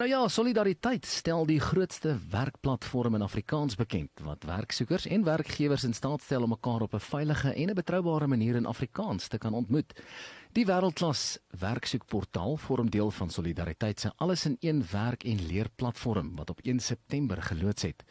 Nou 0.00 0.12
ja, 0.12 0.28
solidariteit 0.28 1.04
stel 1.06 1.42
die 1.44 1.58
grootste 1.60 2.14
werkplatform 2.30 3.18
in 3.18 3.22
Afrikaans 3.22 3.74
bekend 3.76 4.22
wat 4.24 4.46
werksoekers 4.48 5.04
en 5.06 5.26
werkgewers 5.26 5.84
in 5.84 5.92
staat 5.92 6.22
stel 6.24 6.46
om 6.46 6.54
mekaar 6.54 6.80
op 6.80 6.94
'n 6.94 7.04
veilige 7.04 7.52
en 7.52 7.68
'n 7.68 7.74
betroubare 7.74 8.26
manier 8.26 8.54
in 8.54 8.66
Afrikaans 8.66 9.28
te 9.28 9.38
kan 9.38 9.52
ontmoet. 9.52 9.92
Die 10.52 10.66
wêreldklas 10.66 11.38
werksoekportaal 11.58 12.56
vorm 12.56 12.90
deel 12.90 13.10
van 13.10 13.30
Solidariteit 13.30 14.00
se 14.00 14.12
alles 14.16 14.44
in 14.44 14.56
een 14.60 14.84
werk 14.90 15.24
en 15.24 15.46
leer 15.46 15.68
platform 15.76 16.36
wat 16.36 16.50
op 16.50 16.60
1 16.62 16.80
September 16.80 17.42
geloods 17.42 17.82
het. 17.82 18.04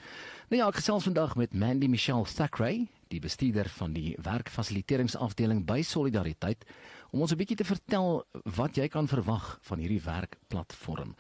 Nou 0.50 0.62
ja, 0.62 0.68
ek 0.68 0.76
gesels 0.76 1.04
vandag 1.04 1.36
met 1.36 1.54
Mandy 1.54 1.88
Michelle 1.88 2.26
Thackeray, 2.36 2.88
die 3.10 3.22
bestuurder 3.22 3.70
van 3.74 3.94
die 3.96 4.14
werkfasiliteeringsafdeling 4.22 5.64
by 5.66 5.82
Solidariteit, 5.86 6.66
om 7.10 7.24
ons 7.26 7.32
'n 7.34 7.38
bietjie 7.38 7.58
te 7.58 7.66
vertel 7.66 8.24
wat 8.56 8.76
jy 8.78 8.88
kan 8.88 9.08
verwag 9.08 9.58
van 9.62 9.80
hierdie 9.80 10.02
werkplatform. 10.02 11.16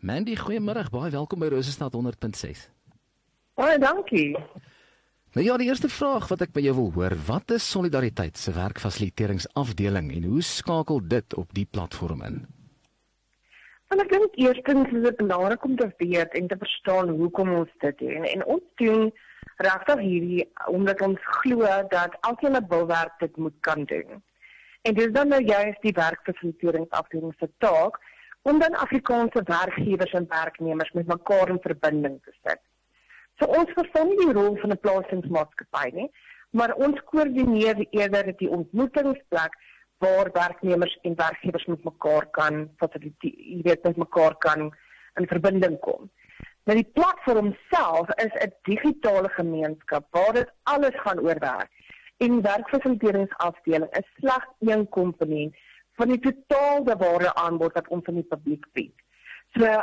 Mandy, 0.00 0.36
goeiemôre, 0.36 0.90
baie 0.90 1.10
welkom 1.10 1.40
by 1.40 1.48
Rosestad 1.48 1.92
100.6. 1.92 2.70
Baie 3.54 3.78
dankie. 3.78 4.36
Nou 5.34 5.44
ja, 5.46 5.56
die 5.56 5.66
eerste 5.66 5.88
vraag 5.88 6.28
wat 6.28 6.40
ek 6.40 6.52
by 6.52 6.60
jou 6.60 6.74
wil 6.74 6.92
hoor, 6.92 7.16
wat 7.26 7.50
is 7.50 7.70
Solidariteit 7.70 8.36
se 8.38 8.52
werkfasiliteeringsafdeling 8.52 10.12
en 10.14 10.24
hoe 10.24 10.42
skakel 10.42 11.00
dit 11.08 11.34
op 11.34 11.52
die 11.54 11.66
platform 11.66 12.22
in? 12.22 12.46
Want 13.88 14.00
ek 14.00 14.10
dink 14.10 14.34
eerstens 14.34 14.92
is 14.92 15.02
dit 15.02 15.16
belangrik 15.16 15.64
om 15.64 15.76
te 15.76 15.90
weet 15.98 16.32
en 16.32 16.48
te 16.48 16.56
verstaan 16.56 17.08
hoekom 17.08 17.52
ons 17.52 17.70
dit 17.80 17.98
doen. 17.98 18.24
En 18.24 18.46
ons 18.46 18.62
doen 18.74 19.12
regtig 19.56 20.00
hierdie 20.00 20.52
omdat 20.66 21.00
ons 21.00 21.20
glo 21.40 21.66
dat 21.88 22.16
elkeen 22.20 22.56
'n 22.56 22.66
bilwerk 22.68 23.18
dit 23.18 23.36
moet 23.36 23.56
kan 23.60 23.84
doen. 23.84 24.22
En 24.82 24.94
dis 24.94 25.12
dan 25.12 25.28
nou 25.28 25.42
juist 25.42 25.82
die 25.82 25.92
werkfasiliteeringsafdeling 25.92 27.34
se 27.38 27.48
taak 27.58 27.98
om 28.42 28.58
dan 28.58 28.74
Afrikaanse 28.74 29.42
werkgewers 29.44 30.12
en 30.12 30.26
werknemers 30.28 30.90
met 30.92 31.06
mekaar 31.06 31.48
in 31.48 31.58
verbinding 31.60 32.22
te 32.24 32.32
sit. 32.42 32.60
So 33.38 33.46
ons 33.46 33.70
verstaan 33.72 34.08
nie 34.08 34.26
die 34.26 34.32
rol 34.32 34.56
van 34.56 34.70
'n 34.70 34.80
plasingsmaatskappy 34.80 35.88
nie, 35.92 36.10
maar 36.50 36.74
ons 36.74 37.00
koördineer 37.04 37.86
eerder 37.90 38.36
die 38.36 38.50
ontmoetingsplek 38.50 39.56
waar 39.98 40.30
werknemers 40.32 40.98
en 41.02 41.14
werkgewers 41.14 41.64
met 41.64 41.84
mekaar 41.84 42.26
kan 42.30 42.70
fasiliteer, 42.76 43.34
jy 43.38 43.62
weet 43.62 43.82
met 43.82 43.96
mekaar 43.96 44.36
kan 44.38 44.74
in 45.14 45.26
verbinding 45.26 45.78
kom. 45.80 46.10
Nou 46.64 46.76
die 46.78 46.90
platform 46.96 47.52
self 47.70 48.08
is 48.24 48.32
'n 48.44 48.52
digitale 48.62 49.28
gemeenskap 49.28 50.06
waar 50.10 50.32
dit 50.32 50.52
alles 50.62 50.96
gaan 51.00 51.20
oor 51.20 51.38
werk. 51.38 51.70
En 52.16 52.42
werkfasiliteeringsafdeling 52.42 53.90
is 53.90 54.08
slegs 54.16 54.46
een 54.58 54.88
komponent 54.88 55.56
van 55.92 56.08
die 56.08 56.18
totale 56.18 56.96
ware 56.96 57.34
aanbod 57.34 57.72
wat 57.72 57.88
ons 57.88 58.06
aan 58.06 58.14
die 58.14 58.30
publiek 58.34 58.66
bied. 58.72 58.94
So 59.52 59.82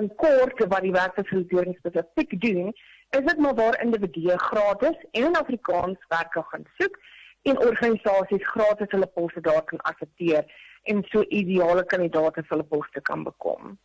in 0.00 0.14
kort 0.14 0.64
wat 0.68 0.80
die 0.80 0.92
werkfasilitering 0.92 1.76
spesifiek 1.76 2.40
doen, 2.40 2.72
is 3.10 3.24
dit 3.24 3.38
maar 3.38 3.54
waar 3.54 3.82
individue 3.82 4.38
gratis 4.38 4.96
en 5.10 5.24
in 5.24 5.36
Afrikaans 5.36 5.98
werk 6.08 6.32
gaan 6.32 6.66
soek 6.78 6.98
en 7.42 7.58
organisasies 7.58 8.48
gratis 8.48 8.90
hulle 8.90 9.06
poste 9.06 9.40
daar 9.40 9.64
kan 9.64 9.80
aksepteer 9.80 10.44
en 10.82 11.04
so 11.10 11.22
ideale 11.28 11.84
kandidaate 11.84 12.42
vir 12.42 12.56
hulle 12.56 12.68
poste 12.74 13.00
kan 13.00 13.22
bekom. 13.22 13.78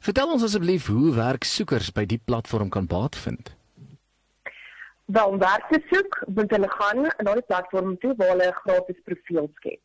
Vertel 0.00 0.30
ons 0.32 0.44
asseblief 0.46 0.86
hoe 0.88 1.10
werksoekers 1.12 1.90
by 1.92 2.06
die 2.08 2.20
platform 2.24 2.70
kan 2.72 2.86
baat 2.88 3.16
vind. 3.20 3.50
Wel, 5.12 5.34
werk 5.42 5.66
te 5.68 5.80
soek, 5.90 6.14
moet 6.36 6.52
hulle 6.54 6.68
gaan 6.72 7.02
na 7.04 7.34
die 7.36 7.44
platform 7.44 7.98
toe 8.00 8.14
waar 8.16 8.30
hulle 8.32 8.46
'n 8.48 8.60
gratis 8.62 9.00
profiel 9.04 9.50
skep. 9.58 9.80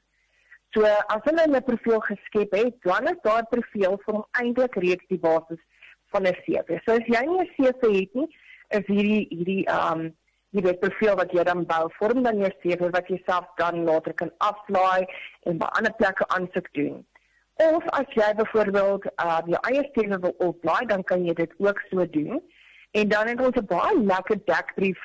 So 0.74 0.86
as 0.86 1.24
hulle 1.28 1.44
'n 1.48 1.64
profiel 1.64 2.00
geskep 2.00 2.56
het, 2.56 2.76
dan 2.84 3.08
is 3.12 3.20
daardie 3.28 3.52
profiel 3.56 3.98
vir 4.06 4.14
hom 4.16 4.26
eintlik 4.40 4.76
reeds 4.76 5.08
die 5.10 5.20
basis 5.20 5.60
van 6.12 6.28
'n 6.28 6.36
CV. 6.46 6.80
So 6.86 6.96
as 6.96 7.08
jy 7.08 7.24
nie 7.26 7.42
'n 7.42 7.52
CV 7.56 7.82
het 8.00 8.14
nie, 8.16 8.30
is 8.70 8.86
hierdie 8.88 9.28
hierdie 9.30 9.66
um 9.68 10.16
hierdie 10.56 10.80
profiel 10.80 11.16
wat 11.16 11.32
jy 11.32 11.44
dan 11.44 11.66
bou 11.66 11.90
vorm 12.00 12.24
dan 12.24 12.40
jou 12.40 12.52
CV 12.62 12.90
wat 12.92 13.08
jy 13.08 13.20
self 13.26 13.46
dan 13.58 13.84
later 13.84 14.14
kan 14.14 14.32
aflaai 14.38 15.06
en 15.44 15.58
by 15.58 15.66
ander 15.66 15.94
plekke 15.94 16.28
aansoek 16.28 16.74
doen. 16.74 17.06
Of 17.56 17.86
as 17.96 18.08
jy 18.20 18.34
byvoorbeeld 18.36 19.06
uh 19.06 19.40
jou 19.48 19.60
eie 19.70 19.84
CV 19.96 20.18
wil 20.20 20.36
oplaai, 20.44 20.86
dan 20.88 21.04
kan 21.04 21.24
jy 21.26 21.34
dit 21.34 21.54
ook 21.58 21.80
so 21.90 22.06
doen. 22.10 22.42
En 22.92 23.08
dan 23.08 23.28
het 23.28 23.40
ons 23.40 23.56
'n 23.56 23.66
baie 23.66 24.04
lekker 24.04 24.40
dekbrief 24.46 25.00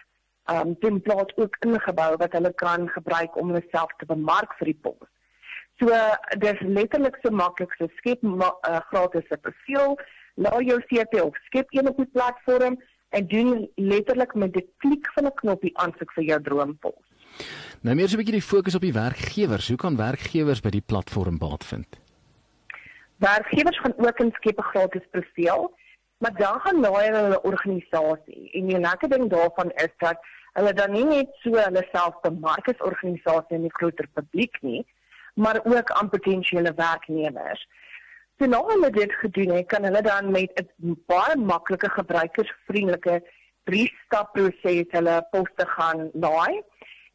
um 0.50 0.78
template 0.78 1.36
ook 1.36 1.56
ingebou 1.66 2.16
wat 2.16 2.32
hulle 2.32 2.52
kan 2.54 2.88
gebruik 2.88 3.36
om 3.36 3.46
hulle 3.46 3.66
self 3.70 3.92
te 3.98 4.06
bemark 4.06 4.54
vir 4.58 4.66
die 4.72 4.78
pos. 4.82 5.08
So 5.78 5.86
dis 6.38 6.60
letterlik 6.60 7.18
so 7.22 7.30
maklik 7.30 7.72
so 7.78 7.86
skep 7.96 8.22
'n 8.22 8.42
uh, 8.42 8.80
gratis 8.90 9.30
profiel, 9.40 9.98
laai 10.34 10.64
jou 10.64 10.80
CV 10.90 11.22
op, 11.22 11.36
skep 11.46 11.66
een 11.70 11.88
op 11.88 11.96
die 11.96 12.10
platform 12.12 12.82
en 13.08 13.26
doen 13.26 13.70
letterlik 13.76 14.34
met 14.34 14.56
'n 14.56 14.68
klik 14.78 15.06
van 15.14 15.24
'n 15.26 15.34
knoppie 15.34 15.78
aansoek 15.78 16.12
vir 16.12 16.24
jou 16.24 16.42
droompos. 16.42 17.04
Nou 17.80 17.94
meer 17.94 18.08
so 18.08 18.14
'n 18.14 18.22
bietjie 18.22 18.40
die 18.40 18.50
fokus 18.52 18.74
op 18.74 18.82
die 18.82 18.92
werkgewers. 18.92 19.68
Hoe 19.68 19.76
kan 19.76 19.96
werkgewers 19.96 20.60
by 20.60 20.70
die 20.70 20.86
platform 20.86 21.38
baat 21.38 21.64
vind? 21.64 22.09
Werkgewers 23.20 23.78
gaan 23.78 23.94
ook 23.97 24.19
'n 24.20 24.32
skep 24.38 24.58
'n 24.58 24.70
gratis 24.72 25.06
profiel, 25.10 25.76
maar 26.19 26.34
dan 26.34 26.60
gaan 26.60 26.81
laai 26.81 27.10
hulle 27.10 27.36
'n 27.36 27.47
organisasie. 27.53 28.50
En 28.53 28.66
die 28.66 28.78
lekker 28.78 29.08
ding 29.08 29.31
daarvan 29.31 29.70
is 29.70 29.94
dat 29.98 30.19
hulle 30.53 30.72
dan 30.72 30.92
nie 30.92 31.04
net 31.04 31.28
so 31.42 31.50
hulle 31.50 31.88
self 31.92 32.20
bemark 32.20 32.69
as 32.69 32.86
organisasie 32.91 33.56
in 33.56 33.62
die 33.62 33.78
groter 33.78 34.09
publiek 34.14 34.56
nie, 34.62 34.86
maar 35.34 35.60
ook 35.64 35.91
aan 35.91 36.09
potensiële 36.09 36.72
werknemers. 36.75 37.66
So 38.38 38.47
nou 38.47 38.72
hulle 38.72 38.91
dit 38.91 39.12
gedoen 39.12 39.50
het, 39.50 39.66
kan 39.66 39.84
hulle 39.84 40.03
dan 40.03 40.30
met 40.30 40.50
'n 40.82 40.97
baie 41.06 41.36
maklike 41.36 41.91
gebruikersvriendelike 41.91 43.22
drie-stap 43.64 44.32
proses 44.32 44.86
hulle 44.91 45.26
poste 45.30 45.66
gaan 45.66 46.10
laai 46.12 46.62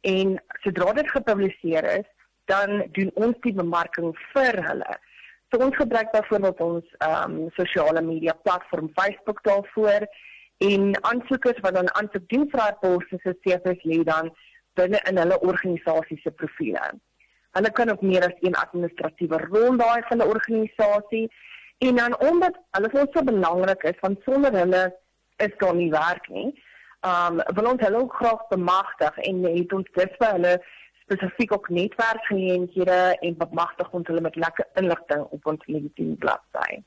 en 0.00 0.42
sodra 0.62 0.92
dit 0.92 1.10
gepubliseer 1.10 1.84
is, 1.98 2.08
dan 2.44 2.86
doen 2.92 3.10
ons 3.14 3.36
die 3.40 3.52
bemarking 3.52 4.14
vir 4.32 4.62
hulle. 4.68 4.98
So 5.50 5.62
ons 5.62 5.76
gebruik 5.76 6.10
byvoorbeeld 6.10 6.60
ons 6.60 6.94
ehm 6.98 7.34
um, 7.34 7.50
sosiale 7.54 8.02
media 8.02 8.34
platform 8.42 8.90
Facebook 8.94 9.42
daarvoor 9.42 10.06
en 10.58 11.04
aansoekers 11.10 11.60
wat 11.60 11.74
dan 11.74 11.94
aansoek 11.94 12.28
doen 12.32 12.48
vir 12.50 12.60
daai 12.60 12.78
poste 12.80 13.18
se 13.22 13.34
CV's 13.44 13.84
lê 13.90 14.02
dan 14.08 14.32
binne 14.74 15.00
in 15.10 15.20
hulle 15.22 15.38
organisasie 15.40 16.18
se 16.22 16.30
profile. 16.30 16.88
Hulle 17.56 17.70
kan 17.72 17.90
ook 17.90 18.02
meer 18.02 18.26
as 18.26 18.40
een 18.40 18.58
administratiewe 18.64 19.38
rol 19.44 19.76
daai 19.76 20.02
van 20.08 20.18
'n 20.18 20.32
organisasie 20.34 21.26
en 21.78 21.96
dan 21.96 22.18
omdat 22.30 22.58
hulle 22.70 22.90
vir 22.90 23.00
ons 23.00 23.12
so 23.12 23.22
belangrik 23.22 23.82
is 23.82 24.00
want 24.00 24.18
sonder 24.24 24.52
hulle 24.62 24.84
is 25.36 25.54
daar 25.58 25.74
nie 25.74 25.90
werk 25.90 26.28
nie. 26.28 26.50
Um 27.12 27.40
wil 27.54 27.70
ons 27.72 27.84
hulle 27.86 28.02
ook 28.02 28.14
graag 28.14 28.42
bemagtig 28.48 29.18
en 29.28 29.42
het 29.44 29.72
ons 29.72 29.88
dit 29.94 30.12
vir 30.18 30.32
hulle 30.32 30.54
spesifiek 31.06 31.52
ook 31.52 31.68
netwerkgeleenthede 31.68 33.16
en 33.20 33.38
bemagtig 33.38 33.90
ons 33.90 34.06
hulle 34.10 34.20
met 34.20 34.36
lekker 34.36 34.66
inligting 34.82 35.22
op 35.30 35.46
ons 35.46 35.66
LinkedIn 35.70 36.16
bladsy. 36.18 36.82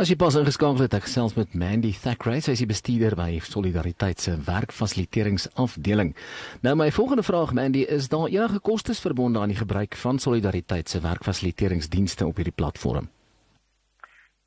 As 0.00 0.08
jy 0.08 0.16
pas 0.16 0.36
ingeskakel 0.38 0.86
het, 0.86 0.94
ek 0.96 1.04
gesels 1.04 1.34
met 1.36 1.52
Mandy 1.58 1.90
Thackeray, 1.92 2.40
sy 2.40 2.54
is 2.56 2.62
die 2.62 2.70
bestuurder 2.70 3.16
by 3.18 3.36
Solidariteit 3.44 4.22
se 4.22 4.38
werkfasiliteeringsafdeling. 4.46 6.14
Nou 6.64 6.72
my 6.80 6.88
volgende 6.94 7.24
vraag 7.26 7.52
Mandy, 7.58 7.82
is 7.84 8.08
daar 8.12 8.30
enige 8.32 8.62
kostes 8.64 9.02
verbonde 9.04 9.42
aan 9.42 9.52
die 9.52 9.58
gebruik 9.58 9.98
van 10.00 10.22
Solidariteit 10.22 10.88
se 10.88 11.02
werkfasiliteeringsdienste 11.04 12.26
op 12.26 12.40
hierdie 12.40 12.56
platform? 12.56 13.10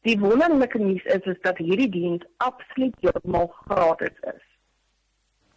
Die 0.06 0.18
wonderlike 0.22 0.82
nuus 0.82 1.06
is 1.14 1.30
is 1.30 1.38
dat 1.46 1.62
hierdie 1.62 1.90
diens 1.90 2.26
absoluut 2.46 2.98
heeltemal 3.02 3.52
gratis 3.66 4.18
is. 4.34 4.44